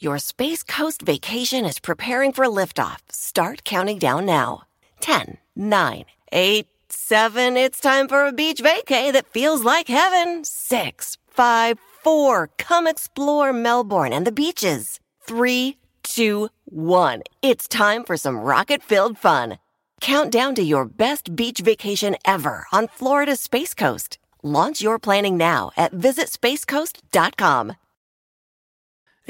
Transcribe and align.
Your 0.00 0.20
Space 0.20 0.62
Coast 0.62 1.02
vacation 1.02 1.64
is 1.64 1.80
preparing 1.80 2.32
for 2.32 2.44
liftoff. 2.44 2.98
Start 3.10 3.64
counting 3.64 3.98
down 3.98 4.26
now. 4.26 4.62
10, 5.00 5.38
9, 5.56 6.04
8, 6.30 6.68
7. 6.88 7.56
It's 7.56 7.80
time 7.80 8.06
for 8.06 8.24
a 8.24 8.32
beach 8.32 8.62
vacay 8.62 9.12
that 9.12 9.32
feels 9.32 9.64
like 9.64 9.88
heaven. 9.88 10.44
6, 10.44 11.18
5, 11.26 11.78
4. 12.04 12.50
Come 12.58 12.86
explore 12.86 13.52
Melbourne 13.52 14.12
and 14.12 14.24
the 14.24 14.30
beaches. 14.30 15.00
3, 15.22 15.76
2, 16.04 16.48
1. 16.66 17.22
It's 17.42 17.66
time 17.66 18.04
for 18.04 18.16
some 18.16 18.38
rocket 18.38 18.84
filled 18.84 19.18
fun. 19.18 19.58
Count 20.00 20.30
down 20.30 20.54
to 20.54 20.62
your 20.62 20.84
best 20.84 21.34
beach 21.34 21.58
vacation 21.58 22.14
ever 22.24 22.68
on 22.70 22.86
Florida's 22.86 23.40
Space 23.40 23.74
Coast. 23.74 24.18
Launch 24.44 24.80
your 24.80 25.00
planning 25.00 25.36
now 25.36 25.72
at 25.76 25.92
visitspacecoast.com. 25.92 27.72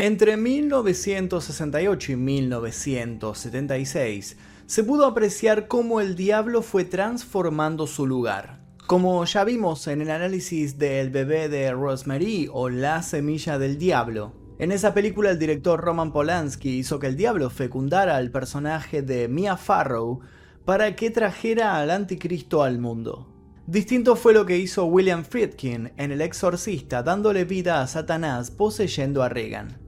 Entre 0.00 0.36
1968 0.36 2.12
y 2.12 2.16
1976 2.16 4.36
se 4.66 4.84
pudo 4.84 5.06
apreciar 5.06 5.66
cómo 5.66 6.00
el 6.00 6.14
diablo 6.14 6.62
fue 6.62 6.84
transformando 6.84 7.88
su 7.88 8.06
lugar. 8.06 8.60
Como 8.86 9.24
ya 9.24 9.42
vimos 9.42 9.88
en 9.88 10.00
el 10.00 10.10
análisis 10.10 10.78
del 10.78 11.10
bebé 11.10 11.48
de 11.48 11.72
Rosemary 11.72 12.48
o 12.52 12.68
La 12.68 13.02
semilla 13.02 13.58
del 13.58 13.76
diablo, 13.76 14.34
en 14.60 14.70
esa 14.70 14.94
película 14.94 15.32
el 15.32 15.40
director 15.40 15.80
Roman 15.80 16.12
Polanski 16.12 16.78
hizo 16.78 17.00
que 17.00 17.08
el 17.08 17.16
diablo 17.16 17.50
fecundara 17.50 18.18
al 18.18 18.30
personaje 18.30 19.02
de 19.02 19.26
Mia 19.26 19.56
Farrow 19.56 20.20
para 20.64 20.94
que 20.94 21.10
trajera 21.10 21.76
al 21.76 21.90
anticristo 21.90 22.62
al 22.62 22.78
mundo. 22.78 23.34
Distinto 23.66 24.14
fue 24.14 24.32
lo 24.32 24.46
que 24.46 24.58
hizo 24.58 24.84
William 24.84 25.24
Friedkin 25.24 25.90
en 25.96 26.12
El 26.12 26.20
Exorcista 26.20 27.02
dándole 27.02 27.44
vida 27.44 27.82
a 27.82 27.88
Satanás 27.88 28.52
poseyendo 28.52 29.24
a 29.24 29.28
Regan. 29.28 29.87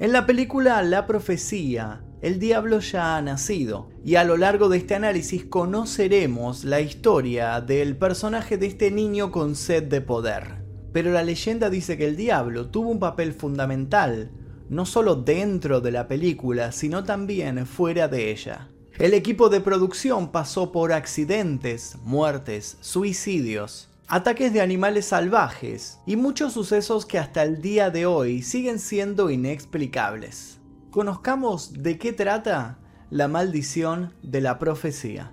En 0.00 0.12
la 0.12 0.26
película 0.26 0.82
La 0.82 1.06
Profecía, 1.06 2.02
el 2.20 2.40
diablo 2.40 2.80
ya 2.80 3.16
ha 3.16 3.22
nacido, 3.22 3.90
y 4.04 4.16
a 4.16 4.24
lo 4.24 4.36
largo 4.36 4.68
de 4.68 4.78
este 4.78 4.96
análisis 4.96 5.44
conoceremos 5.44 6.64
la 6.64 6.80
historia 6.80 7.60
del 7.60 7.96
personaje 7.96 8.58
de 8.58 8.66
este 8.66 8.90
niño 8.90 9.30
con 9.30 9.54
sed 9.54 9.84
de 9.84 10.00
poder. 10.00 10.64
Pero 10.92 11.12
la 11.12 11.22
leyenda 11.22 11.70
dice 11.70 11.96
que 11.96 12.08
el 12.08 12.16
diablo 12.16 12.70
tuvo 12.70 12.90
un 12.90 12.98
papel 12.98 13.34
fundamental, 13.34 14.32
no 14.68 14.84
solo 14.84 15.14
dentro 15.14 15.80
de 15.80 15.92
la 15.92 16.08
película, 16.08 16.72
sino 16.72 17.04
también 17.04 17.64
fuera 17.64 18.08
de 18.08 18.32
ella. 18.32 18.70
El 18.98 19.14
equipo 19.14 19.48
de 19.48 19.60
producción 19.60 20.32
pasó 20.32 20.72
por 20.72 20.92
accidentes, 20.92 21.98
muertes, 22.02 22.78
suicidios, 22.80 23.90
ataques 24.06 24.52
de 24.52 24.60
animales 24.60 25.06
salvajes 25.06 26.00
y 26.06 26.16
muchos 26.16 26.52
sucesos 26.52 27.06
que 27.06 27.18
hasta 27.18 27.42
el 27.42 27.62
día 27.62 27.90
de 27.90 28.06
hoy 28.06 28.42
siguen 28.42 28.78
siendo 28.78 29.30
inexplicables. 29.30 30.60
Conozcamos 30.90 31.72
de 31.72 31.98
qué 31.98 32.12
trata 32.12 32.78
la 33.10 33.28
maldición 33.28 34.14
de 34.22 34.40
la 34.40 34.58
profecía. 34.58 35.32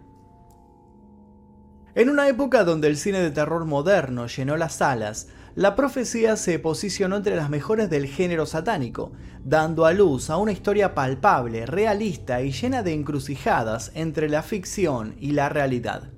En 1.93 2.09
una 2.09 2.29
época 2.29 2.63
donde 2.63 2.87
el 2.87 2.95
cine 2.95 3.19
de 3.19 3.31
terror 3.31 3.65
moderno 3.65 4.27
llenó 4.27 4.55
las 4.55 4.75
salas, 4.75 5.27
la 5.55 5.75
profecía 5.75 6.37
se 6.37 6.57
posicionó 6.57 7.17
entre 7.17 7.35
las 7.35 7.49
mejores 7.49 7.89
del 7.89 8.07
género 8.07 8.45
satánico, 8.45 9.11
dando 9.43 9.85
a 9.85 9.91
luz 9.91 10.29
a 10.29 10.37
una 10.37 10.53
historia 10.53 10.95
palpable, 10.95 11.65
realista 11.65 12.41
y 12.41 12.53
llena 12.53 12.83
de 12.83 12.93
encrucijadas 12.93 13.91
entre 13.93 14.29
la 14.29 14.43
ficción 14.43 15.15
y 15.19 15.31
la 15.31 15.49
realidad. 15.49 16.11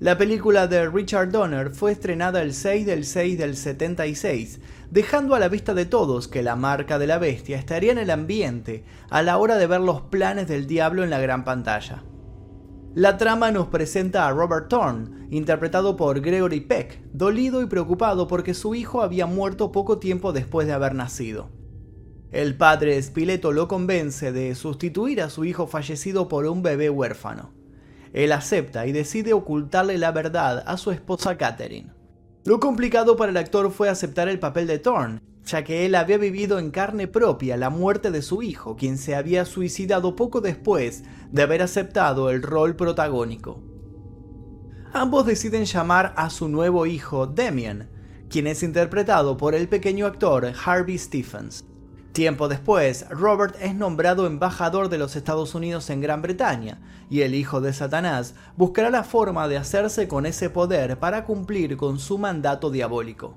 La 0.00 0.16
película 0.16 0.68
de 0.68 0.88
Richard 0.88 1.32
Donner 1.32 1.70
fue 1.70 1.90
estrenada 1.90 2.40
el 2.42 2.54
6 2.54 2.86
del 2.86 3.04
6 3.04 3.36
del 3.36 3.56
76, 3.56 4.60
dejando 4.92 5.34
a 5.34 5.40
la 5.40 5.48
vista 5.48 5.74
de 5.74 5.86
todos 5.86 6.28
que 6.28 6.44
la 6.44 6.54
marca 6.54 7.00
de 7.00 7.08
la 7.08 7.18
bestia 7.18 7.58
estaría 7.58 7.90
en 7.90 7.98
el 7.98 8.10
ambiente 8.10 8.84
a 9.10 9.22
la 9.22 9.38
hora 9.38 9.56
de 9.56 9.66
ver 9.66 9.80
los 9.80 10.02
planes 10.02 10.46
del 10.46 10.68
diablo 10.68 11.02
en 11.02 11.10
la 11.10 11.18
gran 11.18 11.42
pantalla. 11.42 12.04
La 12.94 13.16
trama 13.18 13.50
nos 13.50 13.66
presenta 13.66 14.28
a 14.28 14.30
Robert 14.30 14.68
Thorne, 14.68 15.26
interpretado 15.30 15.96
por 15.96 16.20
Gregory 16.20 16.60
Peck, 16.60 17.00
dolido 17.12 17.60
y 17.60 17.66
preocupado 17.66 18.28
porque 18.28 18.54
su 18.54 18.76
hijo 18.76 19.02
había 19.02 19.26
muerto 19.26 19.72
poco 19.72 19.98
tiempo 19.98 20.32
después 20.32 20.68
de 20.68 20.74
haber 20.74 20.94
nacido. 20.94 21.50
El 22.30 22.56
padre 22.56 23.02
Spileto 23.02 23.50
lo 23.50 23.66
convence 23.66 24.30
de 24.30 24.54
sustituir 24.54 25.20
a 25.22 25.28
su 25.28 25.44
hijo 25.44 25.66
fallecido 25.66 26.28
por 26.28 26.46
un 26.46 26.62
bebé 26.62 26.88
huérfano. 26.88 27.57
Él 28.12 28.32
acepta 28.32 28.86
y 28.86 28.92
decide 28.92 29.32
ocultarle 29.32 29.98
la 29.98 30.12
verdad 30.12 30.64
a 30.66 30.76
su 30.76 30.90
esposa 30.90 31.36
Catherine. 31.36 31.92
Lo 32.44 32.60
complicado 32.60 33.16
para 33.16 33.30
el 33.30 33.36
actor 33.36 33.70
fue 33.70 33.88
aceptar 33.88 34.28
el 34.28 34.38
papel 34.38 34.66
de 34.66 34.78
Thorne, 34.78 35.20
ya 35.44 35.64
que 35.64 35.86
él 35.86 35.94
había 35.94 36.18
vivido 36.18 36.58
en 36.58 36.70
carne 36.70 37.08
propia 37.08 37.56
la 37.56 37.70
muerte 37.70 38.10
de 38.10 38.22
su 38.22 38.42
hijo, 38.42 38.76
quien 38.76 38.98
se 38.98 39.14
había 39.14 39.44
suicidado 39.44 40.14
poco 40.16 40.40
después 40.40 41.04
de 41.30 41.42
haber 41.42 41.62
aceptado 41.62 42.30
el 42.30 42.42
rol 42.42 42.76
protagónico. 42.76 43.62
Ambos 44.92 45.26
deciden 45.26 45.64
llamar 45.64 46.14
a 46.16 46.30
su 46.30 46.48
nuevo 46.48 46.86
hijo 46.86 47.26
Demian, 47.26 47.90
quien 48.28 48.46
es 48.46 48.62
interpretado 48.62 49.36
por 49.36 49.54
el 49.54 49.68
pequeño 49.68 50.06
actor 50.06 50.52
Harvey 50.64 50.98
Stephens. 50.98 51.64
Tiempo 52.12 52.48
después, 52.48 53.08
Robert 53.10 53.56
es 53.60 53.74
nombrado 53.74 54.26
embajador 54.26 54.88
de 54.88 54.98
los 54.98 55.14
Estados 55.14 55.54
Unidos 55.54 55.88
en 55.90 56.00
Gran 56.00 56.22
Bretaña, 56.22 56.80
y 57.10 57.20
el 57.20 57.34
hijo 57.34 57.60
de 57.60 57.72
Satanás 57.72 58.34
buscará 58.56 58.90
la 58.90 59.04
forma 59.04 59.46
de 59.48 59.56
hacerse 59.56 60.08
con 60.08 60.26
ese 60.26 60.50
poder 60.50 60.98
para 60.98 61.24
cumplir 61.24 61.76
con 61.76 61.98
su 61.98 62.18
mandato 62.18 62.70
diabólico. 62.70 63.36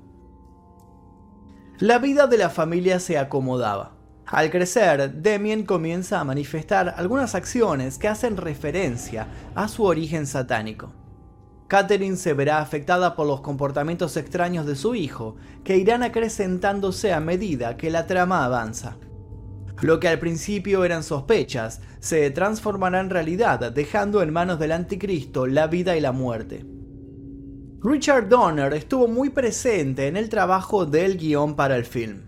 La 1.78 1.98
vida 1.98 2.26
de 2.26 2.38
la 2.38 2.50
familia 2.50 3.00
se 3.00 3.18
acomodaba. 3.18 3.92
Al 4.26 4.50
crecer, 4.50 5.12
Demian 5.14 5.64
comienza 5.64 6.20
a 6.20 6.24
manifestar 6.24 6.94
algunas 6.96 7.34
acciones 7.34 7.98
que 7.98 8.08
hacen 8.08 8.36
referencia 8.36 9.26
a 9.54 9.68
su 9.68 9.84
origen 9.84 10.26
satánico. 10.26 10.92
Catherine 11.72 12.18
se 12.18 12.34
verá 12.34 12.58
afectada 12.58 13.16
por 13.16 13.26
los 13.26 13.40
comportamientos 13.40 14.18
extraños 14.18 14.66
de 14.66 14.76
su 14.76 14.94
hijo, 14.94 15.36
que 15.64 15.78
irán 15.78 16.02
acrecentándose 16.02 17.14
a 17.14 17.20
medida 17.20 17.78
que 17.78 17.88
la 17.88 18.06
trama 18.06 18.44
avanza. 18.44 18.98
Lo 19.80 19.98
que 19.98 20.08
al 20.08 20.18
principio 20.18 20.84
eran 20.84 21.02
sospechas, 21.02 21.80
se 21.98 22.30
transformará 22.30 23.00
en 23.00 23.08
realidad, 23.08 23.72
dejando 23.72 24.20
en 24.20 24.34
manos 24.34 24.58
del 24.58 24.72
anticristo 24.72 25.46
la 25.46 25.66
vida 25.66 25.96
y 25.96 26.02
la 26.02 26.12
muerte. 26.12 26.66
Richard 27.82 28.28
Donner 28.28 28.74
estuvo 28.74 29.08
muy 29.08 29.30
presente 29.30 30.08
en 30.08 30.18
el 30.18 30.28
trabajo 30.28 30.84
del 30.84 31.16
guion 31.16 31.56
para 31.56 31.74
el 31.76 31.86
film. 31.86 32.20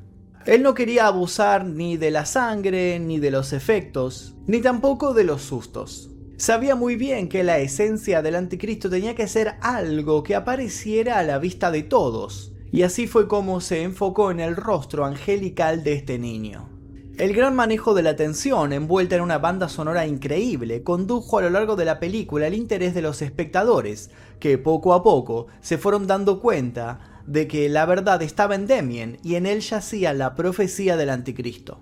Él 0.47 0.62
no 0.62 0.72
quería 0.72 1.06
abusar 1.06 1.66
ni 1.66 1.99
de 1.99 2.10
la 2.10 2.25
sangre, 2.25 2.99
ni 2.99 3.19
de 3.19 3.31
los 3.31 3.53
efectos, 3.53 4.37
ni 4.47 4.62
tampoco 4.62 5.12
de 5.12 5.25
los 5.25 5.43
sustos. 5.43 6.14
Sabía 6.37 6.75
muy 6.75 6.97
bien 6.97 7.28
que 7.28 7.45
la 7.45 7.59
esencia 7.59 8.21
del 8.21 8.34
anticristo 8.34 8.91
tenía 8.91 9.15
que 9.15 9.28
ser 9.28 9.55
algo 9.61 10.25
que 10.25 10.34
apareciera 10.34 11.19
a 11.19 11.22
la 11.22 11.39
vista 11.39 11.71
de 11.71 11.84
todos, 11.84 12.53
y 12.72 12.83
así 12.83 13.06
fue 13.06 13.28
como 13.28 13.61
se 13.61 13.83
enfocó 13.83 14.33
en 14.33 14.41
el 14.41 14.56
rostro 14.56 15.05
angelical 15.05 15.84
de 15.84 15.93
este 15.93 16.19
niño. 16.19 16.69
El 17.17 17.33
gran 17.33 17.55
manejo 17.55 17.95
de 17.95 18.03
la 18.03 18.17
tensión, 18.17 18.72
envuelta 18.72 19.15
en 19.15 19.22
una 19.22 19.39
banda 19.39 19.69
sonora 19.69 20.09
increíble, 20.09 20.83
condujo 20.83 21.39
a 21.39 21.43
lo 21.43 21.50
largo 21.50 21.77
de 21.77 21.84
la 21.84 22.00
película 22.00 22.49
el 22.49 22.55
interés 22.55 22.95
de 22.95 23.03
los 23.03 23.22
espectadores, 23.22 24.11
que 24.41 24.59
poco 24.59 24.93
a 24.95 25.05
poco 25.05 25.47
se 25.61 25.78
fueron 25.78 26.09
dando 26.09 26.41
cuenta 26.41 27.22
de 27.28 27.47
que 27.47 27.69
la 27.69 27.87
verdad 27.87 28.21
estaba 28.22 28.56
en 28.56 28.66
Demien 28.66 29.19
y 29.22 29.37
en 29.37 29.47
él 29.47 29.61
yacía 29.61 30.12
la 30.12 30.34
profecía 30.34 30.97
del 30.97 31.11
anticristo. 31.11 31.81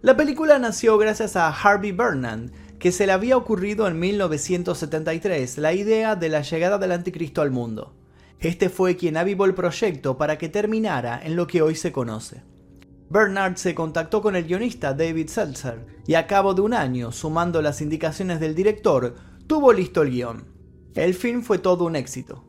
La 0.00 0.16
película 0.16 0.58
nació 0.58 0.96
gracias 0.98 1.36
a 1.36 1.48
Harvey 1.48 1.92
Burnand, 1.92 2.52
que 2.78 2.92
se 2.92 3.06
le 3.06 3.12
había 3.12 3.36
ocurrido 3.36 3.88
en 3.88 3.98
1973 3.98 5.58
la 5.58 5.72
idea 5.72 6.16
de 6.16 6.28
la 6.28 6.42
llegada 6.42 6.78
del 6.78 6.92
anticristo 6.92 7.42
al 7.42 7.50
mundo. 7.50 7.94
Este 8.38 8.68
fue 8.68 8.96
quien 8.96 9.16
avivó 9.16 9.46
el 9.46 9.54
proyecto 9.54 10.18
para 10.18 10.36
que 10.36 10.48
terminara 10.48 11.20
en 11.22 11.36
lo 11.36 11.46
que 11.46 11.62
hoy 11.62 11.74
se 11.74 11.92
conoce. 11.92 12.42
Bernard 13.08 13.56
se 13.56 13.74
contactó 13.74 14.20
con 14.20 14.36
el 14.36 14.44
guionista 14.44 14.92
David 14.92 15.28
Seltzer 15.28 15.86
y 16.06 16.14
a 16.14 16.26
cabo 16.26 16.54
de 16.54 16.60
un 16.60 16.74
año, 16.74 17.12
sumando 17.12 17.62
las 17.62 17.80
indicaciones 17.80 18.40
del 18.40 18.54
director, 18.54 19.14
tuvo 19.46 19.72
listo 19.72 20.02
el 20.02 20.10
guion. 20.10 20.44
El 20.94 21.14
film 21.14 21.42
fue 21.42 21.58
todo 21.58 21.84
un 21.84 21.96
éxito. 21.96 22.44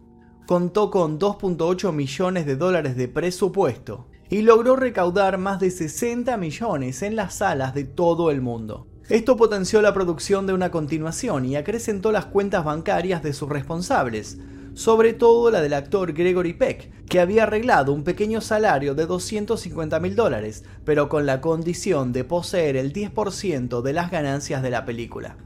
Contó 0.48 0.90
con 0.90 1.20
2.8 1.20 1.94
millones 1.94 2.46
de 2.46 2.56
dólares 2.56 2.98
de 2.98 3.08
presupuesto 3.08 4.08
y 4.30 4.42
logró 4.42 4.76
recaudar 4.76 5.38
más 5.38 5.60
de 5.60 5.72
60 5.72 6.36
millones 6.38 7.02
en 7.02 7.16
las 7.16 7.36
salas 7.36 7.74
de 7.74 7.84
todo 7.84 8.32
el 8.32 8.42
mundo. 8.42 8.88
Esto 9.10 9.38
potenció 9.38 9.82
la 9.82 9.94
producción 9.94 10.48
de 10.48 10.54
una 10.54 10.70
continuación 10.70 11.46
y 11.46 11.56
acrecentó 11.56 12.12
las 12.12 12.26
cuentas 12.26 12.66
bancarias 12.66 13.24
de 13.24 13.32
sus 13.32 13.48
responsables, 13.48 14.38
sobre 14.74 15.14
todo 15.14 15.50
la 15.50 15.62
del 15.62 15.76
actor 15.76 16.12
Gregory 16.12 16.52
Peck, 16.52 17.06
que 17.06 17.22
había 17.22 17.44
arreglado 17.44 17.94
un 17.94 18.04
pequeño 18.04 18.42
salario 18.42 18.96
de 18.96 19.06
250 19.06 20.02
mil 20.02 20.18
dólares, 20.18 20.66
pero 20.84 21.08
con 21.08 21.26
la 21.26 21.40
condición 21.40 22.12
de 22.12 22.26
poseer 22.26 22.76
el 22.76 22.92
10% 22.92 23.82
de 23.82 23.94
las 23.94 24.12
ganancias 24.12 24.62
de 24.62 24.72
la 24.72 24.84
película. 24.84 25.38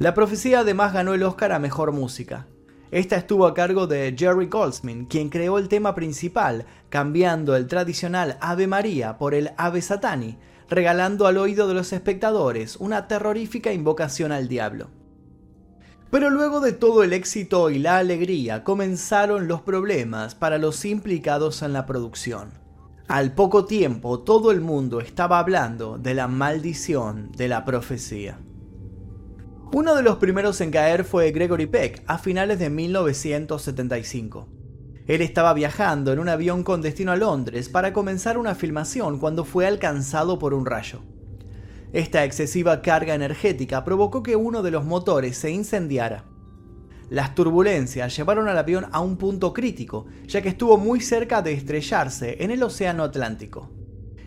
La 0.00 0.12
profecía 0.12 0.60
además 0.60 0.92
ganó 0.92 1.14
el 1.14 1.22
Oscar 1.22 1.52
a 1.52 1.60
Mejor 1.60 1.92
Música. 1.92 2.48
Esta 2.90 3.14
estuvo 3.14 3.46
a 3.46 3.54
cargo 3.54 3.86
de 3.86 4.12
Jerry 4.18 4.46
Goldsmith, 4.46 5.08
quien 5.08 5.28
creó 5.28 5.58
el 5.58 5.68
tema 5.68 5.94
principal, 5.94 6.66
cambiando 6.88 7.54
el 7.54 7.68
tradicional 7.68 8.38
Ave 8.40 8.66
María 8.66 9.18
por 9.18 9.34
el 9.34 9.52
Ave 9.56 9.82
Satani, 9.82 10.36
regalando 10.68 11.26
al 11.26 11.38
oído 11.38 11.68
de 11.68 11.74
los 11.74 11.92
espectadores 11.92 12.76
una 12.76 13.08
terrorífica 13.08 13.72
invocación 13.72 14.32
al 14.32 14.48
diablo. 14.48 14.88
Pero 16.10 16.30
luego 16.30 16.60
de 16.60 16.72
todo 16.72 17.02
el 17.02 17.12
éxito 17.12 17.70
y 17.70 17.78
la 17.78 17.98
alegría 17.98 18.62
comenzaron 18.62 19.48
los 19.48 19.62
problemas 19.62 20.34
para 20.34 20.58
los 20.58 20.84
implicados 20.84 21.62
en 21.62 21.72
la 21.72 21.86
producción. 21.86 22.52
Al 23.08 23.32
poco 23.34 23.64
tiempo 23.64 24.20
todo 24.20 24.50
el 24.50 24.60
mundo 24.60 25.00
estaba 25.00 25.38
hablando 25.38 25.98
de 25.98 26.14
la 26.14 26.28
maldición 26.28 27.32
de 27.32 27.48
la 27.48 27.64
profecía. 27.64 28.38
Uno 29.72 29.96
de 29.96 30.02
los 30.02 30.16
primeros 30.16 30.60
en 30.60 30.70
caer 30.70 31.04
fue 31.04 31.32
Gregory 31.32 31.66
Peck 31.66 32.04
a 32.06 32.16
finales 32.16 32.60
de 32.60 32.70
1975. 32.70 34.46
Él 35.06 35.20
estaba 35.20 35.52
viajando 35.52 36.12
en 36.12 36.18
un 36.18 36.30
avión 36.30 36.64
con 36.64 36.80
destino 36.80 37.12
a 37.12 37.16
Londres 37.16 37.68
para 37.68 37.92
comenzar 37.92 38.38
una 38.38 38.54
filmación 38.54 39.18
cuando 39.18 39.44
fue 39.44 39.66
alcanzado 39.66 40.38
por 40.38 40.54
un 40.54 40.64
rayo. 40.64 41.00
Esta 41.92 42.24
excesiva 42.24 42.80
carga 42.80 43.14
energética 43.14 43.84
provocó 43.84 44.22
que 44.22 44.34
uno 44.34 44.62
de 44.62 44.70
los 44.70 44.84
motores 44.84 45.36
se 45.36 45.50
incendiara. 45.50 46.24
Las 47.10 47.34
turbulencias 47.34 48.16
llevaron 48.16 48.48
al 48.48 48.56
avión 48.56 48.86
a 48.92 49.00
un 49.00 49.16
punto 49.18 49.52
crítico, 49.52 50.06
ya 50.26 50.40
que 50.40 50.48
estuvo 50.48 50.78
muy 50.78 51.00
cerca 51.00 51.42
de 51.42 51.52
estrellarse 51.52 52.42
en 52.42 52.50
el 52.50 52.62
Océano 52.62 53.04
Atlántico. 53.04 53.70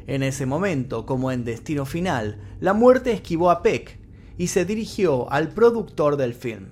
En 0.06 0.22
ese 0.22 0.46
momento, 0.46 1.06
como 1.06 1.32
en 1.32 1.44
destino 1.44 1.86
final, 1.86 2.40
la 2.62 2.74
muerte 2.74 3.12
esquivó 3.12 3.50
a 3.50 3.64
Peck 3.64 4.00
y 4.38 4.48
se 4.48 4.64
dirigió 4.64 5.30
al 5.32 5.50
productor 5.50 6.16
del 6.16 6.36
film. 6.36 6.68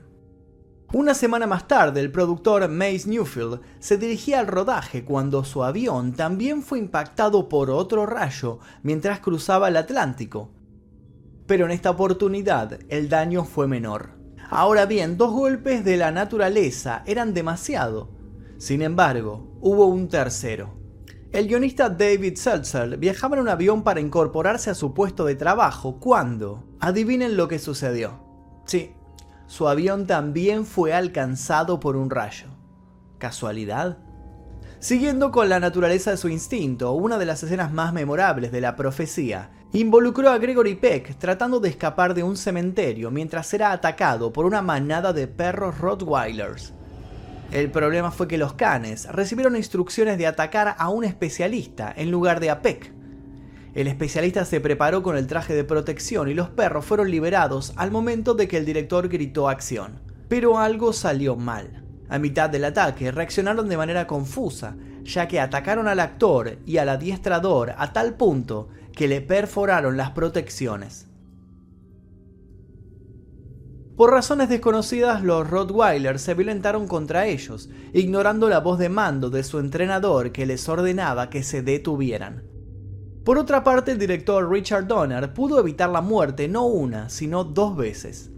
Una 0.97 1.13
semana 1.13 1.45
más 1.45 1.67
tarde, 1.67 1.99
el 1.99 2.09
productor 2.09 2.69
Mace 2.69 3.03
Newfield 3.07 3.59
se 3.79 3.97
dirigía 3.97 4.39
al 4.39 4.47
rodaje 4.47 5.03
cuando 5.03 5.43
su 5.43 5.61
avión 5.61 6.13
también 6.13 6.63
fue 6.63 6.79
impactado 6.79 7.49
por 7.49 7.69
otro 7.69 8.05
rayo 8.05 8.59
mientras 8.81 9.19
cruzaba 9.19 9.67
el 9.67 9.75
Atlántico. 9.75 10.51
Pero 11.47 11.65
en 11.65 11.71
esta 11.71 11.89
oportunidad 11.89 12.79
el 12.87 13.09
daño 13.09 13.43
fue 13.43 13.67
menor. 13.67 14.11
Ahora 14.49 14.85
bien, 14.85 15.17
dos 15.17 15.33
golpes 15.33 15.83
de 15.83 15.97
la 15.97 16.11
naturaleza 16.11 17.03
eran 17.05 17.33
demasiado. 17.33 18.11
Sin 18.57 18.81
embargo, 18.81 19.57
hubo 19.59 19.87
un 19.87 20.07
tercero. 20.07 20.75
El 21.33 21.49
guionista 21.49 21.89
David 21.89 22.37
Seltzer 22.37 22.97
viajaba 22.97 23.35
en 23.35 23.41
un 23.41 23.49
avión 23.49 23.83
para 23.83 23.99
incorporarse 23.99 24.69
a 24.69 24.75
su 24.75 24.93
puesto 24.93 25.25
de 25.25 25.35
trabajo 25.35 25.99
cuando, 25.99 26.63
adivinen 26.79 27.35
lo 27.35 27.49
que 27.49 27.59
sucedió. 27.59 28.23
Sí, 28.65 28.93
su 29.47 29.67
avión 29.67 30.07
también 30.07 30.65
fue 30.65 30.93
alcanzado 30.93 31.79
por 31.79 31.95
un 31.95 32.09
rayo. 32.09 32.47
¿Casualidad? 33.17 33.97
Siguiendo 34.79 35.31
con 35.31 35.49
la 35.49 35.59
naturaleza 35.59 36.11
de 36.11 36.17
su 36.17 36.29
instinto, 36.29 36.91
una 36.91 37.17
de 37.17 37.25
las 37.25 37.41
escenas 37.43 37.71
más 37.71 37.93
memorables 37.93 38.51
de 38.51 38.61
la 38.61 38.75
profecía 38.75 39.49
involucró 39.73 40.29
a 40.29 40.37
Gregory 40.37 40.75
Peck 40.75 41.17
tratando 41.17 41.59
de 41.59 41.69
escapar 41.69 42.13
de 42.13 42.23
un 42.23 42.37
cementerio 42.37 43.11
mientras 43.11 43.53
era 43.53 43.71
atacado 43.71 44.31
por 44.31 44.45
una 44.45 44.61
manada 44.61 45.11
de 45.11 45.27
perros 45.27 45.79
Rottweilers. 45.79 46.73
El 47.51 47.71
problema 47.71 48.11
fue 48.11 48.27
que 48.27 48.37
los 48.37 48.53
canes 48.53 49.07
recibieron 49.11 49.55
instrucciones 49.55 50.17
de 50.17 50.27
atacar 50.27 50.75
a 50.77 50.89
un 50.89 51.03
especialista 51.03 51.93
en 51.95 52.11
lugar 52.11 52.39
de 52.39 52.49
a 52.49 52.61
Peck. 52.61 52.94
El 53.75 53.87
especialista 53.87 54.45
se 54.45 54.61
preparó 54.61 55.03
con 55.03 55.17
el 55.17 55.27
traje 55.27 55.53
de 55.53 55.65
protección 55.65 56.29
y 56.29 56.33
los 56.33 56.49
perros 56.49 56.85
fueron 56.85 57.11
liberados 57.11 57.73
al 57.75 57.91
momento 57.91 58.33
de 58.33 58.47
que 58.47 58.55
el 58.55 58.65
director 58.65 59.09
gritó 59.09 59.49
acción. 59.49 59.99
Pero 60.29 60.57
algo 60.57 60.93
salió 60.93 61.35
mal. 61.35 61.83
A 62.07 62.17
mitad 62.17 62.49
del 62.49 62.63
ataque 62.63 63.11
reaccionaron 63.11 63.67
de 63.67 63.75
manera 63.75 64.07
confusa, 64.07 64.77
ya 65.03 65.27
que 65.27 65.41
atacaron 65.41 65.89
al 65.89 65.99
actor 65.99 66.57
y 66.65 66.77
al 66.77 66.87
adiestrador 66.87 67.73
a 67.77 67.91
tal 67.91 68.13
punto 68.15 68.69
que 68.93 69.09
le 69.09 69.19
perforaron 69.19 69.97
las 69.97 70.11
protecciones. 70.11 71.07
Por 73.97 74.11
razones 74.11 74.47
desconocidas, 74.47 75.21
los 75.21 75.49
Rottweilers 75.49 76.21
se 76.21 76.33
violentaron 76.33 76.87
contra 76.87 77.27
ellos, 77.27 77.69
ignorando 77.93 78.47
la 78.47 78.59
voz 78.59 78.79
de 78.79 78.87
mando 78.87 79.29
de 79.29 79.43
su 79.43 79.59
entrenador 79.59 80.31
que 80.31 80.45
les 80.45 80.67
ordenaba 80.69 81.29
que 81.29 81.43
se 81.43 81.61
detuvieran. 81.61 82.54
Por 83.25 83.39
otra 83.39 83.63
parte, 83.63 83.91
el 83.91 83.97
director 83.97 84.47
Richard 84.47 84.85
Donner 84.85 85.33
pudo 85.33 85.59
evitar 85.59 85.89
la 85.89 86.01
muerte 86.01 86.47
no 86.47 86.67
una, 86.67 87.09
sino 87.09 87.43
dos 87.43 87.75
veces. 87.75 88.29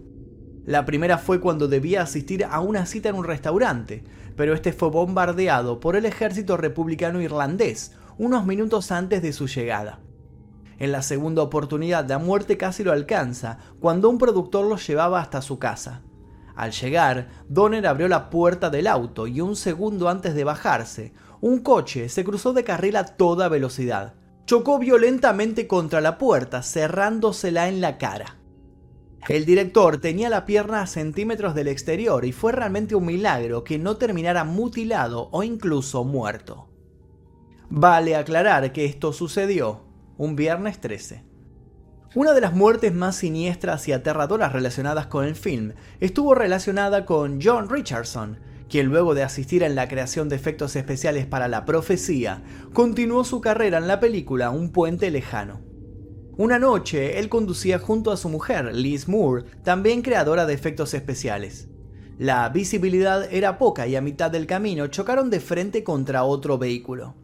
La 0.64 0.86
primera 0.86 1.18
fue 1.18 1.42
cuando 1.42 1.68
debía 1.68 2.00
asistir 2.00 2.46
a 2.46 2.60
una 2.60 2.86
cita 2.86 3.10
en 3.10 3.16
un 3.16 3.24
restaurante, 3.24 4.02
pero 4.34 4.54
este 4.54 4.72
fue 4.72 4.88
bombardeado 4.88 5.78
por 5.78 5.94
el 5.94 6.06
ejército 6.06 6.56
republicano 6.56 7.20
irlandés 7.20 7.92
unos 8.16 8.46
minutos 8.46 8.90
antes 8.90 9.20
de 9.20 9.34
su 9.34 9.46
llegada. 9.46 10.00
En 10.78 10.90
la 10.90 11.02
segunda 11.02 11.42
oportunidad, 11.42 12.08
la 12.08 12.18
muerte 12.18 12.56
casi 12.56 12.82
lo 12.82 12.92
alcanza 12.92 13.58
cuando 13.80 14.08
un 14.08 14.16
productor 14.16 14.66
lo 14.66 14.78
llevaba 14.78 15.20
hasta 15.20 15.42
su 15.42 15.58
casa. 15.58 16.00
Al 16.56 16.72
llegar, 16.72 17.28
Donner 17.46 17.86
abrió 17.86 18.08
la 18.08 18.30
puerta 18.30 18.70
del 18.70 18.86
auto 18.86 19.26
y 19.26 19.42
un 19.42 19.54
segundo 19.54 20.08
antes 20.08 20.34
de 20.34 20.44
bajarse, 20.44 21.12
un 21.42 21.58
coche 21.58 22.08
se 22.08 22.24
cruzó 22.24 22.54
de 22.54 22.64
carril 22.64 22.96
a 22.96 23.04
toda 23.04 23.50
velocidad. 23.50 24.14
Chocó 24.48 24.78
violentamente 24.78 25.66
contra 25.66 26.00
la 26.00 26.16
puerta, 26.16 26.62
cerrándosela 26.62 27.68
en 27.68 27.82
la 27.82 27.98
cara. 27.98 28.38
El 29.28 29.44
director 29.44 30.00
tenía 30.00 30.30
la 30.30 30.46
pierna 30.46 30.80
a 30.80 30.86
centímetros 30.86 31.54
del 31.54 31.68
exterior 31.68 32.24
y 32.24 32.32
fue 32.32 32.52
realmente 32.52 32.94
un 32.94 33.04
milagro 33.04 33.62
que 33.62 33.78
no 33.78 33.98
terminara 33.98 34.44
mutilado 34.44 35.28
o 35.32 35.42
incluso 35.42 36.02
muerto. 36.02 36.70
Vale 37.68 38.16
aclarar 38.16 38.72
que 38.72 38.86
esto 38.86 39.12
sucedió 39.12 39.82
un 40.16 40.34
viernes 40.34 40.80
13. 40.80 41.24
Una 42.14 42.32
de 42.32 42.40
las 42.40 42.54
muertes 42.54 42.94
más 42.94 43.16
siniestras 43.16 43.86
y 43.86 43.92
aterradoras 43.92 44.54
relacionadas 44.54 45.08
con 45.08 45.26
el 45.26 45.34
film 45.34 45.74
estuvo 46.00 46.34
relacionada 46.34 47.04
con 47.04 47.38
John 47.42 47.68
Richardson, 47.68 48.38
quien 48.68 48.86
luego 48.86 49.14
de 49.14 49.22
asistir 49.22 49.62
en 49.62 49.74
la 49.74 49.88
creación 49.88 50.28
de 50.28 50.36
efectos 50.36 50.76
especiales 50.76 51.26
para 51.26 51.48
la 51.48 51.64
profecía, 51.64 52.42
continuó 52.72 53.24
su 53.24 53.40
carrera 53.40 53.78
en 53.78 53.88
la 53.88 54.00
película 54.00 54.50
Un 54.50 54.70
puente 54.70 55.10
lejano. 55.10 55.60
Una 56.36 56.58
noche, 56.58 57.18
él 57.18 57.28
conducía 57.28 57.78
junto 57.78 58.12
a 58.12 58.16
su 58.16 58.28
mujer, 58.28 58.72
Liz 58.74 59.08
Moore, 59.08 59.44
también 59.64 60.02
creadora 60.02 60.46
de 60.46 60.54
efectos 60.54 60.94
especiales. 60.94 61.68
La 62.18 62.48
visibilidad 62.48 63.32
era 63.32 63.58
poca 63.58 63.86
y 63.86 63.96
a 63.96 64.00
mitad 64.00 64.30
del 64.30 64.46
camino 64.46 64.86
chocaron 64.88 65.30
de 65.30 65.40
frente 65.40 65.82
contra 65.82 66.24
otro 66.24 66.58
vehículo. 66.58 67.14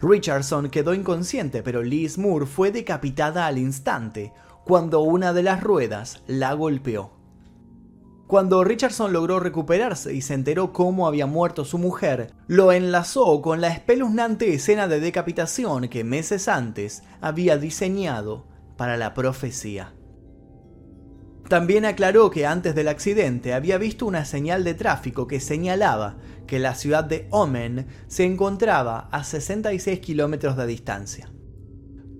Richardson 0.00 0.70
quedó 0.70 0.94
inconsciente, 0.94 1.62
pero 1.62 1.82
Liz 1.82 2.18
Moore 2.18 2.46
fue 2.46 2.70
decapitada 2.70 3.46
al 3.46 3.58
instante, 3.58 4.32
cuando 4.64 5.00
una 5.00 5.32
de 5.32 5.42
las 5.42 5.62
ruedas 5.62 6.22
la 6.26 6.52
golpeó. 6.52 7.17
Cuando 8.28 8.62
Richardson 8.62 9.14
logró 9.14 9.40
recuperarse 9.40 10.12
y 10.12 10.20
se 10.20 10.34
enteró 10.34 10.74
cómo 10.74 11.08
había 11.08 11.24
muerto 11.24 11.64
su 11.64 11.78
mujer, 11.78 12.34
lo 12.46 12.72
enlazó 12.72 13.40
con 13.40 13.62
la 13.62 13.68
espeluznante 13.68 14.52
escena 14.52 14.86
de 14.86 15.00
decapitación 15.00 15.88
que 15.88 16.04
meses 16.04 16.46
antes 16.46 17.02
había 17.22 17.56
diseñado 17.56 18.46
para 18.76 18.98
la 18.98 19.14
profecía. 19.14 19.94
También 21.48 21.86
aclaró 21.86 22.28
que 22.28 22.44
antes 22.44 22.74
del 22.74 22.88
accidente 22.88 23.54
había 23.54 23.78
visto 23.78 24.04
una 24.04 24.26
señal 24.26 24.62
de 24.62 24.74
tráfico 24.74 25.26
que 25.26 25.40
señalaba 25.40 26.18
que 26.46 26.58
la 26.58 26.74
ciudad 26.74 27.04
de 27.04 27.28
Omen 27.30 27.86
se 28.08 28.26
encontraba 28.26 29.08
a 29.10 29.24
66 29.24 30.00
kilómetros 30.00 30.54
de 30.58 30.66
distancia. 30.66 31.32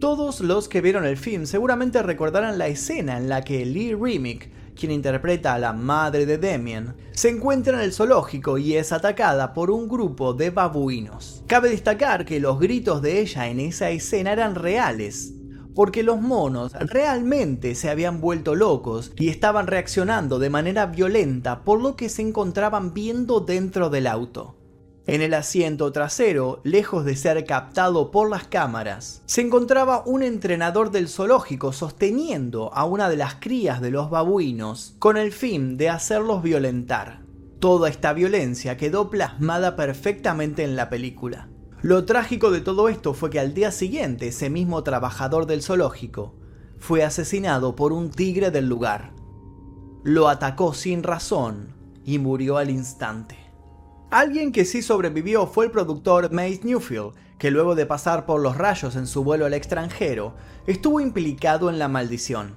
Todos 0.00 0.41
los 0.41 0.71
que 0.71 0.81
vieron 0.81 1.05
el 1.05 1.19
film 1.19 1.45
seguramente 1.45 2.03
recordarán 2.03 2.57
la 2.57 2.69
escena 2.69 3.19
en 3.19 3.29
la 3.29 3.43
que 3.43 3.67
Lee 3.67 3.95
Remick, 3.95 4.57
quien 4.79 4.93
interpreta 4.93 5.55
a 5.55 5.59
la 5.59 5.73
madre 5.73 6.25
de 6.25 6.39
Damien, 6.39 6.95
se 7.13 7.29
encuentra 7.29 7.75
en 7.75 7.81
el 7.81 7.93
zoológico 7.93 8.57
y 8.57 8.77
es 8.77 8.93
atacada 8.93 9.53
por 9.53 9.71
un 9.71 9.89
grupo 9.89 10.33
de 10.33 10.51
babuinos. 10.51 11.43
Cabe 11.47 11.71
destacar 11.71 12.25
que 12.25 12.41
los 12.41 12.59
gritos 12.61 13.03
de 13.03 13.21
ella 13.21 13.49
en 13.49 13.61
esa 13.61 13.91
escena 13.91 14.33
eran 14.33 14.55
reales, 14.55 15.35
porque 15.75 16.03
los 16.03 16.21
monos 16.21 16.73
realmente 16.73 17.75
se 17.75 17.91
habían 17.91 18.21
vuelto 18.21 18.55
locos 18.55 19.13
y 19.17 19.29
estaban 19.29 19.67
reaccionando 19.67 20.39
de 20.39 20.51
manera 20.51 20.87
violenta 20.87 21.65
por 21.65 21.81
lo 21.81 21.97
que 21.97 22.09
se 22.09 22.23
encontraban 22.23 22.95
viendo 22.95 23.41
dentro 23.41 23.91
del 23.91 24.07
auto. 24.07 24.58
En 25.09 25.23
el 25.23 25.33
asiento 25.33 25.91
trasero, 25.91 26.61
lejos 26.65 27.07
de 27.07 27.17
ser 27.17 27.47
captado 27.47 28.11
por 28.11 28.29
las 28.29 28.47
cámaras, 28.47 29.23
se 29.25 29.41
encontraba 29.41 30.03
un 30.05 30.23
entrenador 30.23 30.91
del 30.91 31.09
zoológico 31.09 31.73
sosteniendo 31.73 32.71
a 32.75 32.85
una 32.85 33.09
de 33.09 33.17
las 33.17 33.37
crías 33.37 33.81
de 33.81 33.91
los 33.91 34.11
babuinos 34.11 34.97
con 34.99 35.17
el 35.17 35.33
fin 35.33 35.79
de 35.79 35.88
hacerlos 35.88 36.43
violentar. 36.43 37.23
Toda 37.59 37.88
esta 37.88 38.12
violencia 38.12 38.77
quedó 38.77 39.09
plasmada 39.09 39.77
perfectamente 39.77 40.62
en 40.62 40.77
la 40.77 40.91
película. 40.91 41.49
Lo 41.81 42.05
trágico 42.05 42.50
de 42.50 42.61
todo 42.61 42.91
esto 42.91 43.15
fue 43.15 43.31
que 43.31 43.41
al 43.41 43.55
día 43.55 43.73
siguiente 43.73 44.29
ese 44.29 44.50
mismo 44.50 44.83
trabajador 44.83 45.47
del 45.47 45.62
zoológico 45.62 46.35
fue 46.77 47.03
asesinado 47.03 47.77
por 47.77 47.95
un 47.95 48.11
tigre 48.11 48.50
del 48.50 48.69
lugar. 48.69 49.15
Lo 50.05 50.29
atacó 50.29 50.75
sin 50.75 51.03
razón 51.03 51.75
y 52.05 52.19
murió 52.19 52.59
al 52.59 52.69
instante. 52.69 53.48
Alguien 54.11 54.53
que 54.53 54.65
sí 54.65 54.81
sobrevivió 54.81 55.47
fue 55.47 55.67
el 55.67 55.71
productor 55.71 56.33
Mace 56.33 56.61
Newfield, 56.65 57.12
que 57.37 57.50
luego 57.50 57.75
de 57.75 57.85
pasar 57.85 58.25
por 58.25 58.41
los 58.41 58.57
rayos 58.57 58.97
en 58.97 59.07
su 59.07 59.23
vuelo 59.23 59.45
al 59.45 59.53
extranjero, 59.53 60.35
estuvo 60.67 61.00
implicado 61.00 61.69
en 61.69 61.79
la 61.79 61.88
maldición. 61.88 62.55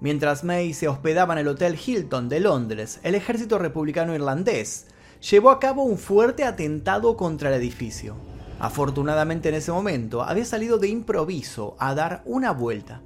Mientras 0.00 0.44
May 0.44 0.74
se 0.74 0.86
hospedaba 0.86 1.32
en 1.34 1.40
el 1.40 1.48
Hotel 1.48 1.76
Hilton 1.76 2.28
de 2.28 2.38
Londres, 2.38 3.00
el 3.02 3.16
ejército 3.16 3.58
republicano 3.58 4.14
irlandés 4.14 4.86
llevó 5.28 5.50
a 5.50 5.58
cabo 5.58 5.82
un 5.82 5.98
fuerte 5.98 6.44
atentado 6.44 7.16
contra 7.16 7.48
el 7.48 7.60
edificio. 7.60 8.14
Afortunadamente 8.60 9.48
en 9.48 9.56
ese 9.56 9.72
momento 9.72 10.22
había 10.22 10.44
salido 10.44 10.78
de 10.78 10.86
improviso 10.86 11.74
a 11.80 11.96
dar 11.96 12.22
una 12.26 12.52
vuelta. 12.52 13.02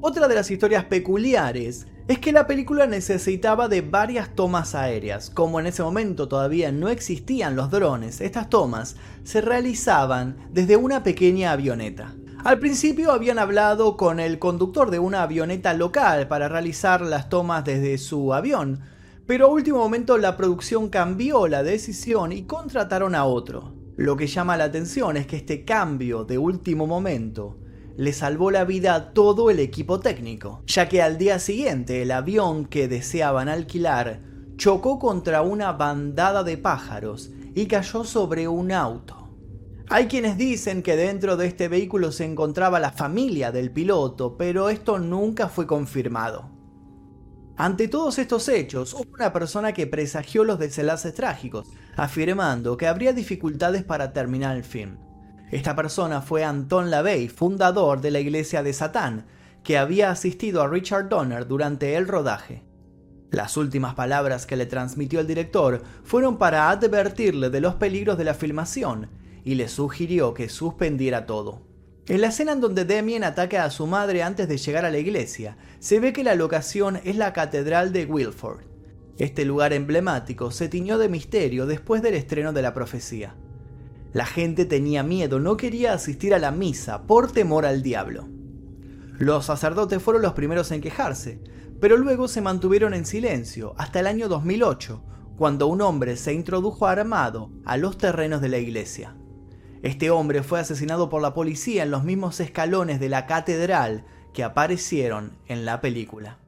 Otra 0.00 0.28
de 0.28 0.36
las 0.36 0.52
historias 0.52 0.84
peculiares 0.84 1.88
es 2.08 2.18
que 2.20 2.32
la 2.32 2.46
película 2.46 2.86
necesitaba 2.86 3.68
de 3.68 3.82
varias 3.82 4.34
tomas 4.34 4.74
aéreas. 4.74 5.28
Como 5.28 5.60
en 5.60 5.66
ese 5.66 5.82
momento 5.82 6.26
todavía 6.26 6.72
no 6.72 6.88
existían 6.88 7.54
los 7.54 7.70
drones, 7.70 8.22
estas 8.22 8.48
tomas 8.48 8.96
se 9.24 9.42
realizaban 9.42 10.38
desde 10.50 10.76
una 10.76 11.02
pequeña 11.02 11.52
avioneta. 11.52 12.14
Al 12.44 12.58
principio 12.60 13.12
habían 13.12 13.38
hablado 13.38 13.98
con 13.98 14.20
el 14.20 14.38
conductor 14.38 14.90
de 14.90 14.98
una 14.98 15.22
avioneta 15.22 15.74
local 15.74 16.28
para 16.28 16.48
realizar 16.48 17.02
las 17.02 17.28
tomas 17.28 17.66
desde 17.66 17.98
su 17.98 18.32
avión, 18.32 18.80
pero 19.26 19.44
a 19.44 19.50
último 19.50 19.76
momento 19.76 20.16
la 20.16 20.38
producción 20.38 20.88
cambió 20.88 21.46
la 21.46 21.62
decisión 21.62 22.32
y 22.32 22.44
contrataron 22.44 23.14
a 23.14 23.26
otro. 23.26 23.74
Lo 23.96 24.16
que 24.16 24.28
llama 24.28 24.56
la 24.56 24.64
atención 24.64 25.18
es 25.18 25.26
que 25.26 25.36
este 25.36 25.66
cambio 25.66 26.24
de 26.24 26.38
último 26.38 26.86
momento 26.86 27.58
le 27.98 28.12
salvó 28.12 28.52
la 28.52 28.64
vida 28.64 28.94
a 28.94 29.12
todo 29.12 29.50
el 29.50 29.58
equipo 29.58 29.98
técnico, 29.98 30.62
ya 30.68 30.88
que 30.88 31.02
al 31.02 31.18
día 31.18 31.40
siguiente 31.40 32.00
el 32.00 32.12
avión 32.12 32.64
que 32.64 32.86
deseaban 32.86 33.48
alquilar 33.48 34.20
chocó 34.56 35.00
contra 35.00 35.42
una 35.42 35.72
bandada 35.72 36.44
de 36.44 36.56
pájaros 36.56 37.32
y 37.56 37.66
cayó 37.66 38.04
sobre 38.04 38.46
un 38.46 38.70
auto. 38.70 39.34
Hay 39.88 40.06
quienes 40.06 40.38
dicen 40.38 40.84
que 40.84 40.94
dentro 40.94 41.36
de 41.36 41.48
este 41.48 41.66
vehículo 41.66 42.12
se 42.12 42.24
encontraba 42.24 42.78
la 42.78 42.92
familia 42.92 43.50
del 43.50 43.72
piloto, 43.72 44.36
pero 44.36 44.68
esto 44.68 45.00
nunca 45.00 45.48
fue 45.48 45.66
confirmado. 45.66 46.52
Ante 47.56 47.88
todos 47.88 48.20
estos 48.20 48.48
hechos, 48.48 48.94
hubo 48.94 49.12
una 49.12 49.32
persona 49.32 49.72
que 49.72 49.88
presagió 49.88 50.44
los 50.44 50.60
desenlaces 50.60 51.14
trágicos, 51.14 51.66
afirmando 51.96 52.76
que 52.76 52.86
habría 52.86 53.12
dificultades 53.12 53.82
para 53.82 54.12
terminar 54.12 54.56
el 54.56 54.62
film. 54.62 54.98
Esta 55.50 55.74
persona 55.74 56.20
fue 56.20 56.44
Anton 56.44 56.90
LaVey, 56.90 57.28
fundador 57.28 58.00
de 58.00 58.10
la 58.10 58.20
Iglesia 58.20 58.62
de 58.62 58.72
Satán, 58.72 59.26
que 59.64 59.78
había 59.78 60.10
asistido 60.10 60.62
a 60.62 60.68
Richard 60.68 61.08
Donner 61.08 61.46
durante 61.46 61.96
el 61.96 62.06
rodaje. 62.06 62.62
Las 63.30 63.56
últimas 63.56 63.94
palabras 63.94 64.46
que 64.46 64.56
le 64.56 64.66
transmitió 64.66 65.20
el 65.20 65.26
director 65.26 65.82
fueron 66.02 66.38
para 66.38 66.70
advertirle 66.70 67.50
de 67.50 67.60
los 67.60 67.74
peligros 67.74 68.18
de 68.18 68.24
la 68.24 68.34
filmación 68.34 69.10
y 69.44 69.54
le 69.54 69.68
sugirió 69.68 70.34
que 70.34 70.48
suspendiera 70.48 71.26
todo. 71.26 71.62
En 72.06 72.22
la 72.22 72.28
escena 72.28 72.52
en 72.52 72.60
donde 72.60 72.86
Damien 72.86 73.24
ataca 73.24 73.64
a 73.64 73.70
su 73.70 73.86
madre 73.86 74.22
antes 74.22 74.48
de 74.48 74.56
llegar 74.56 74.86
a 74.86 74.90
la 74.90 74.98
iglesia, 74.98 75.58
se 75.78 76.00
ve 76.00 76.14
que 76.14 76.24
la 76.24 76.34
locación 76.34 77.00
es 77.04 77.16
la 77.16 77.34
Catedral 77.34 77.92
de 77.92 78.06
Wilford. 78.06 78.64
Este 79.18 79.44
lugar 79.44 79.74
emblemático 79.74 80.50
se 80.50 80.68
tiñó 80.68 80.96
de 80.96 81.08
misterio 81.08 81.66
después 81.66 82.00
del 82.00 82.14
estreno 82.14 82.54
de 82.54 82.62
la 82.62 82.72
profecía. 82.72 83.34
La 84.12 84.24
gente 84.24 84.64
tenía 84.64 85.02
miedo, 85.02 85.38
no 85.38 85.56
quería 85.56 85.92
asistir 85.92 86.34
a 86.34 86.38
la 86.38 86.50
misa 86.50 87.02
por 87.02 87.30
temor 87.30 87.66
al 87.66 87.82
diablo. 87.82 88.28
Los 89.18 89.46
sacerdotes 89.46 90.02
fueron 90.02 90.22
los 90.22 90.32
primeros 90.32 90.70
en 90.70 90.80
quejarse, 90.80 91.40
pero 91.80 91.96
luego 91.96 92.28
se 92.28 92.40
mantuvieron 92.40 92.94
en 92.94 93.04
silencio 93.04 93.74
hasta 93.76 94.00
el 94.00 94.06
año 94.06 94.28
2008, 94.28 95.02
cuando 95.36 95.66
un 95.66 95.82
hombre 95.82 96.16
se 96.16 96.32
introdujo 96.32 96.86
armado 96.86 97.50
a 97.64 97.76
los 97.76 97.98
terrenos 97.98 98.40
de 98.40 98.48
la 98.48 98.58
iglesia. 98.58 99.16
Este 99.82 100.10
hombre 100.10 100.42
fue 100.42 100.58
asesinado 100.58 101.08
por 101.08 101.22
la 101.22 101.34
policía 101.34 101.82
en 101.82 101.90
los 101.90 102.02
mismos 102.02 102.40
escalones 102.40 102.98
de 102.98 103.08
la 103.08 103.26
catedral 103.26 104.04
que 104.32 104.42
aparecieron 104.42 105.38
en 105.46 105.64
la 105.64 105.80
película. 105.80 106.38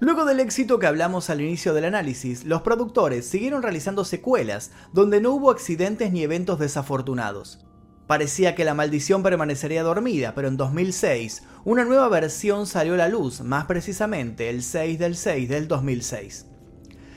Luego 0.00 0.24
del 0.24 0.40
éxito 0.40 0.78
que 0.78 0.86
hablamos 0.86 1.28
al 1.28 1.42
inicio 1.42 1.74
del 1.74 1.84
análisis, 1.84 2.46
los 2.46 2.62
productores 2.62 3.26
siguieron 3.28 3.62
realizando 3.62 4.06
secuelas 4.06 4.70
donde 4.94 5.20
no 5.20 5.32
hubo 5.32 5.50
accidentes 5.50 6.10
ni 6.10 6.22
eventos 6.22 6.58
desafortunados. 6.58 7.66
Parecía 8.06 8.54
que 8.54 8.64
la 8.64 8.72
maldición 8.72 9.22
permanecería 9.22 9.82
dormida, 9.82 10.34
pero 10.34 10.48
en 10.48 10.56
2006 10.56 11.42
una 11.66 11.84
nueva 11.84 12.08
versión 12.08 12.66
salió 12.66 12.94
a 12.94 12.96
la 12.96 13.08
luz, 13.08 13.42
más 13.42 13.66
precisamente 13.66 14.48
el 14.48 14.62
6 14.62 14.98
del 14.98 15.16
6 15.16 15.48
del 15.50 15.68
2006. 15.68 16.46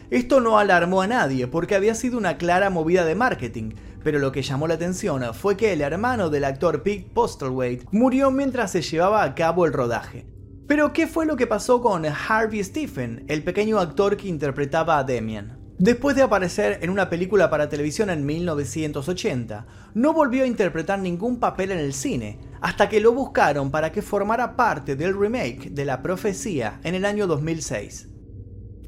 Esto 0.10 0.42
no 0.42 0.60
alarmó 0.60 1.02
a 1.02 1.08
nadie 1.08 1.48
porque 1.48 1.76
había 1.76 1.96
sido 1.96 2.18
una 2.18 2.38
clara 2.38 2.70
movida 2.70 3.06
de 3.06 3.16
marketing, 3.16 3.72
pero 4.04 4.20
lo 4.20 4.34
que 4.34 4.42
llamó 4.42 4.68
la 4.68 4.74
atención 4.74 5.24
fue 5.34 5.56
que 5.56 5.72
el 5.72 5.80
hermano 5.80 6.30
del 6.30 6.44
actor 6.44 6.84
Pete 6.84 7.10
Postlethwaite 7.14 7.86
murió 7.92 8.30
mientras 8.30 8.72
se 8.72 8.82
llevaba 8.82 9.24
a 9.24 9.36
cabo 9.36 9.66
el 9.66 9.72
rodaje. 9.72 10.33
Pero, 10.68 10.94
¿qué 10.94 11.08
fue 11.08 11.26
lo 11.26 11.36
que 11.36 11.46
pasó 11.46 11.82
con 11.82 12.06
Harvey 12.06 12.64
Stephen, 12.64 13.26
el 13.28 13.44
pequeño 13.44 13.80
actor 13.80 14.16
que 14.16 14.30
interpretaba 14.30 14.98
a 14.98 15.04
Damien? 15.04 15.58
Después 15.78 16.16
de 16.16 16.22
aparecer 16.22 16.80
en 16.82 16.90
una 16.90 17.10
película 17.10 17.50
para 17.50 17.68
televisión 17.68 18.10
en 18.10 18.26
1980, 18.26 19.66
no 19.96 20.14
volvió 20.14 20.44
a 20.44 20.48
interpretar 20.48 21.00
ningún 21.00 21.40
papel 21.40 21.72
en 21.72 21.80
el 21.80 21.94
cine, 21.94 22.40
hasta 22.62 22.88
que 22.88 23.02
lo 23.02 23.12
buscaron 23.12 23.72
para 23.72 23.92
que 23.92 24.02
formara 24.02 24.56
parte 24.56 24.96
del 24.96 25.20
remake 25.20 25.72
de 25.72 25.84
La 25.84 26.02
Profecía 26.02 26.80
en 26.84 26.96
el 26.96 27.04
año 27.04 27.28
2006. 27.28 28.08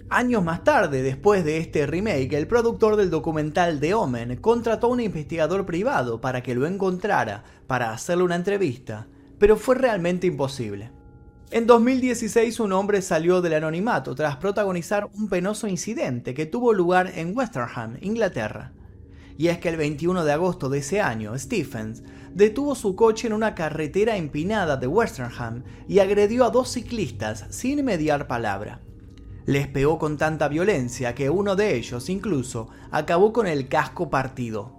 Años 0.09 0.43
más 0.43 0.63
tarde, 0.63 1.01
después 1.01 1.43
de 1.43 1.57
este 1.57 1.85
remake, 1.87 2.31
el 2.33 2.47
productor 2.47 2.95
del 2.95 3.09
documental 3.09 3.81
The 3.81 3.95
Omen 3.95 4.37
contrató 4.37 4.87
a 4.87 4.91
un 4.91 5.01
investigador 5.01 5.65
privado 5.65 6.21
para 6.21 6.41
que 6.41 6.55
lo 6.55 6.67
encontrara 6.67 7.43
para 7.67 7.91
hacerle 7.91 8.23
una 8.23 8.35
entrevista, 8.35 9.07
pero 9.39 9.57
fue 9.57 9.75
realmente 9.75 10.27
imposible. 10.27 10.94
En 11.51 11.67
2016 11.67 12.59
un 12.59 12.73
hombre 12.73 13.03
salió 13.03 13.39
del 13.39 13.53
anonimato 13.53 14.15
tras 14.15 14.37
protagonizar 14.37 15.07
un 15.13 15.29
penoso 15.29 15.67
incidente 15.67 16.33
que 16.33 16.47
tuvo 16.47 16.73
lugar 16.73 17.11
en 17.15 17.37
Westerham, 17.37 17.97
Inglaterra. 18.01 18.73
Y 19.37 19.49
es 19.49 19.59
que 19.59 19.69
el 19.69 19.77
21 19.77 20.25
de 20.25 20.31
agosto 20.31 20.69
de 20.69 20.79
ese 20.79 21.01
año, 21.01 21.37
Stephens 21.37 22.01
detuvo 22.33 22.73
su 22.73 22.95
coche 22.95 23.27
en 23.27 23.33
una 23.33 23.53
carretera 23.53 24.17
empinada 24.17 24.77
de 24.77 24.87
Westerham 24.87 25.63
y 25.87 25.99
agredió 25.99 26.45
a 26.45 26.49
dos 26.49 26.71
ciclistas 26.71 27.45
sin 27.51 27.85
mediar 27.85 28.27
palabra. 28.27 28.81
Les 29.45 29.67
pegó 29.67 29.99
con 29.99 30.17
tanta 30.17 30.47
violencia 30.47 31.13
que 31.13 31.29
uno 31.29 31.55
de 31.55 31.75
ellos 31.75 32.09
incluso 32.09 32.69
acabó 32.89 33.31
con 33.31 33.45
el 33.45 33.67
casco 33.67 34.09
partido. 34.09 34.73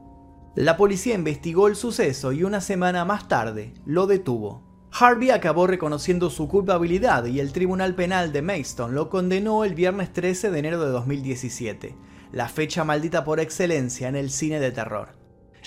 La 0.57 0.77
policía 0.77 1.15
investigó 1.15 1.69
el 1.69 1.77
suceso 1.77 2.33
y 2.33 2.43
una 2.43 2.61
semana 2.61 3.05
más 3.05 3.29
tarde 3.29 3.73
lo 3.85 4.09
detuvo. 4.09 4.66
Harvey 4.99 5.31
acabó 5.31 5.67
reconociendo 5.67 6.31
su 6.31 6.49
culpabilidad 6.49 7.27
y 7.27 7.41
el 7.41 7.53
Tribunal 7.53 7.95
Penal 7.95 8.33
de 8.33 8.41
Maidstone 8.41 8.95
lo 8.95 9.11
condenó 9.11 9.65
el 9.65 9.75
viernes 9.75 10.11
13 10.11 10.51
de 10.51 10.59
enero 10.59 10.83
de 10.83 10.91
2017, 10.91 11.95
la 12.33 12.49
fecha 12.49 12.83
maldita 12.83 13.23
por 13.23 13.39
excelencia 13.39 14.09
en 14.09 14.17
el 14.17 14.31
cine 14.31 14.59
de 14.59 14.71
terror. 14.71 15.11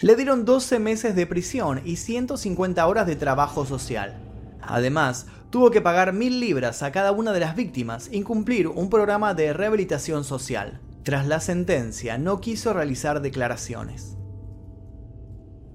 Le 0.02 0.16
dieron 0.16 0.46
12 0.46 0.80
meses 0.80 1.16
de 1.16 1.28
prisión 1.28 1.82
y 1.86 1.98
150 1.98 2.88
horas 2.88 3.06
de 3.06 3.16
trabajo 3.16 3.68
social. 3.68 4.18
Además, 4.64 5.28
tuvo 5.52 5.70
que 5.70 5.82
pagar 5.82 6.12
mil 6.12 6.40
libras 6.40 6.82
a 6.82 6.92
cada 6.92 7.12
una 7.12 7.32
de 7.32 7.42
las 7.42 7.56
víctimas 7.56 8.10
y 8.12 8.24
cumplir 8.24 8.68
un 8.68 8.90
programa 8.90 9.36
de 9.36 9.54
rehabilitación 9.54 10.24
social. 10.24 10.80
Tras 11.04 11.28
la 11.28 11.40
sentencia, 11.40 12.18
no 12.18 12.42
quiso 12.42 12.74
realizar 12.74 13.22
declaraciones. 13.22 14.19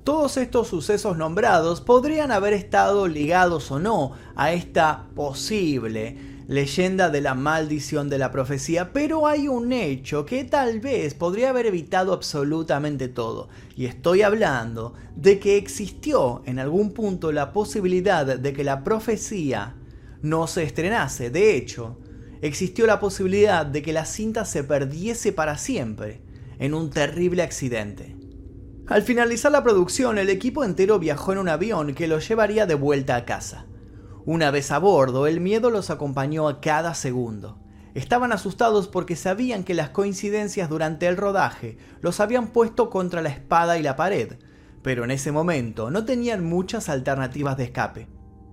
Todos 0.05 0.37
estos 0.37 0.69
sucesos 0.69 1.17
nombrados 1.17 1.81
podrían 1.81 2.31
haber 2.31 2.53
estado 2.53 3.09
ligados 3.09 3.71
o 3.71 3.79
no 3.79 4.13
a 4.37 4.53
esta 4.53 5.07
posible 5.15 6.19
leyenda 6.47 7.09
de 7.09 7.23
la 7.23 7.33
maldición 7.33 8.11
de 8.11 8.19
la 8.19 8.31
profecía, 8.31 8.93
pero 8.93 9.27
hay 9.27 9.49
un 9.49 9.73
hecho 9.73 10.27
que 10.27 10.45
tal 10.45 10.81
vez 10.81 11.15
podría 11.15 11.49
haber 11.49 11.65
evitado 11.65 12.13
absolutamente 12.13 13.09
todo. 13.09 13.49
Y 13.79 13.87
estoy 13.87 14.21
hablando 14.21 14.93
de 15.17 15.39
que 15.39 15.57
existió 15.57 16.43
en 16.45 16.59
algún 16.59 16.93
punto 16.93 17.33
la 17.33 17.55
posibilidad 17.55 18.27
de 18.27 18.53
que 18.53 18.63
la 18.63 18.85
profecía 18.85 19.75
no 20.21 20.47
se 20.49 20.65
estrenase. 20.65 21.31
De 21.31 21.57
hecho, 21.57 21.97
existió 22.43 22.87
la 22.87 23.01
posibilidad 23.01 23.65
de 23.65 23.81
que 23.81 23.95
la 23.95 24.05
cinta 24.05 24.45
se 24.45 24.65
perdiese 24.65 25.33
para 25.33 25.57
siempre 25.57 26.21
en 26.59 26.75
un 26.75 26.91
terrible 26.91 27.43
accidente. 27.43 28.24
Al 28.87 29.01
finalizar 29.01 29.51
la 29.51 29.63
producción, 29.63 30.19
el 30.19 30.29
equipo 30.29 30.63
entero 30.63 30.99
viajó 30.99 31.33
en 31.33 31.39
un 31.39 31.49
avión 31.49 31.95
que 31.95 32.07
los 32.07 32.29
llevaría 32.29 32.67
de 32.67 32.75
vuelta 32.75 33.17
a 33.17 33.25
casa. 33.25 33.65
Una 34.27 34.51
vez 34.51 34.71
a 34.71 34.79
bordo, 34.79 35.27
el 35.27 35.41
miedo 35.41 35.71
los 35.71 35.89
acompañó 35.89 36.49
a 36.49 36.61
cada 36.61 36.95
segundo. 36.95 37.59
Estaban 37.95 38.31
asustados 38.31 38.89
porque 38.89 39.17
sabían 39.17 39.65
que 39.65 39.73
las 39.73 39.89
coincidencias 39.89 40.69
durante 40.69 41.07
el 41.07 41.17
rodaje 41.17 41.79
los 42.03 42.21
habían 42.21 42.49
puesto 42.49 42.91
contra 42.91 43.23
la 43.23 43.31
espada 43.31 43.79
y 43.79 43.83
la 43.83 43.97
pared, 43.97 44.35
pero 44.83 45.05
en 45.05 45.13
ese 45.13 45.33
momento 45.33 45.91
no 45.91 46.05
tenían 46.05 46.45
muchas 46.45 46.91
alternativas 46.91 47.57
de 47.57 47.65
escape. 47.65 48.09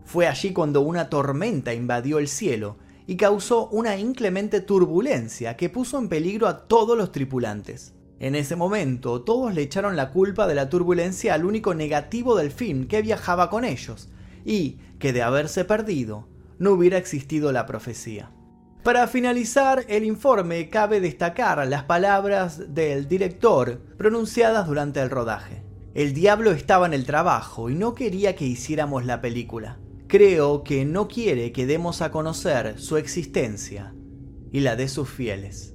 Fue 0.06 0.28
allí 0.28 0.54
cuando 0.54 0.80
una 0.80 1.10
tormenta 1.10 1.74
invadió 1.74 2.20
el 2.20 2.30
cielo 2.30 2.78
y 3.06 3.18
causó 3.18 3.68
una 3.68 3.98
inclemente 3.98 4.62
turbulencia 4.62 5.58
que 5.58 5.70
puso 5.70 6.00
en 6.00 6.08
peligro 6.08 6.48
a 6.48 6.68
todos 6.68 6.98
los 6.98 7.12
tripulantes. 7.12 7.96
En 8.22 8.36
ese 8.36 8.56
momento, 8.56 9.24
todos 9.24 9.52
le 9.56 9.64
echaron 9.64 9.96
la 9.96 10.12
culpa 10.12 10.46
de 10.46 10.54
la 10.54 10.70
turbulencia 10.70 11.34
al 11.34 11.44
único 11.44 11.74
negativo 11.74 12.38
del 12.38 12.52
film 12.52 12.86
que 12.86 13.02
viajaba 13.02 13.50
con 13.50 13.66
ellos, 13.66 14.10
y 14.46 14.78
que 15.00 15.12
de 15.12 15.24
haberse 15.24 15.66
perdido, 15.66 16.28
no 16.60 16.74
hubiera 16.74 17.00
existido 17.00 17.52
la 17.52 17.66
profecía. 17.66 18.30
Para 18.84 19.08
finalizar 19.08 19.86
el 19.88 20.04
informe, 20.04 20.70
cabe 20.70 21.02
destacar 21.02 21.68
las 21.68 21.86
palabras 21.86 22.76
del 22.76 23.08
director 23.08 23.82
pronunciadas 23.98 24.68
durante 24.68 25.02
el 25.02 25.10
rodaje. 25.10 25.64
El 25.96 26.14
diablo 26.14 26.52
estaba 26.52 26.86
en 26.86 26.94
el 26.94 27.08
trabajo 27.08 27.72
y 27.72 27.74
no 27.74 27.96
quería 27.96 28.36
que 28.36 28.46
hiciéramos 28.46 29.04
la 29.04 29.20
película. 29.20 29.80
Creo 30.08 30.64
que 30.64 30.86
no 30.86 31.08
quiere 31.08 31.52
que 31.52 31.66
demos 31.66 32.04
a 32.04 32.12
conocer 32.12 32.80
su 32.80 32.98
existencia 32.98 33.96
y 34.52 34.60
la 34.60 34.76
de 34.76 34.90
sus 34.90 35.10
fieles. 35.10 35.74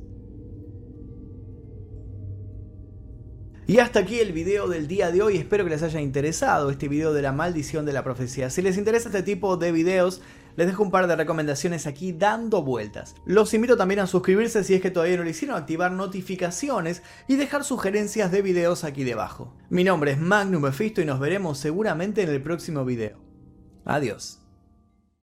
Y 3.69 3.81
hasta 3.81 3.99
aquí 3.99 4.21
el 4.21 4.33
video 4.33 4.69
del 4.69 4.87
día 4.87 5.11
de 5.11 5.23
hoy, 5.23 5.37
espero 5.37 5.65
que 5.65 5.71
les 5.71 5.83
haya 5.83 6.01
interesado 6.01 6.71
este 6.71 6.87
video 6.87 7.13
de 7.13 7.21
la 7.21 7.33
maldición 7.33 7.85
de 7.85 7.93
la 7.93 8.05
profecía. 8.05 8.49
Si 8.49 8.63
les 8.63 8.79
interesa 8.79 9.09
este 9.09 9.25
tipo 9.25 9.57
de 9.57 9.73
videos, 9.73 10.23
les 10.55 10.69
dejo 10.69 10.85
un 10.85 10.93
par 10.93 11.09
de 11.09 11.17
recomendaciones 11.17 11.89
aquí 11.89 12.13
dando 12.13 12.63
vueltas. 12.63 13.17
Los 13.25 13.55
invito 13.55 13.77
también 13.77 13.99
a 13.99 14.07
suscribirse 14.07 14.63
si 14.63 14.75
es 14.75 14.81
que 14.81 14.93
todavía 14.93 15.17
no 15.17 15.25
lo 15.25 15.31
hicieron, 15.31 15.57
activar 15.57 15.91
notificaciones 15.91 17.03
y 17.27 17.35
dejar 17.35 17.65
sugerencias 17.65 18.31
de 18.31 18.41
videos 18.41 18.85
aquí 18.85 19.03
debajo. 19.03 19.53
Mi 19.69 19.83
nombre 19.83 20.13
es 20.13 20.19
Magnum 20.21 20.63
Mephisto 20.63 21.01
y 21.01 21.05
nos 21.05 21.19
veremos 21.19 21.59
seguramente 21.59 22.23
en 22.23 22.29
el 22.29 22.41
próximo 22.41 22.85
video. 22.85 23.19
Adiós. 23.85 24.46